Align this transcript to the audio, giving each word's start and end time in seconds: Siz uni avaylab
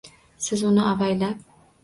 Siz 0.45 0.63
uni 0.69 0.87
avaylab 0.93 1.47